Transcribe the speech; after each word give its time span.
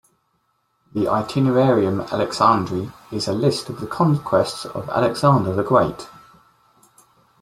The 0.95 1.05
"Itinerarium 1.05 2.07
Alexandri" 2.07 2.91
is 3.13 3.27
a 3.27 3.33
list 3.33 3.69
of 3.69 3.79
the 3.81 3.85
conquests 3.85 4.65
of 4.65 4.89
Alexander 4.89 5.53
the 5.53 5.61
Great. 5.61 6.09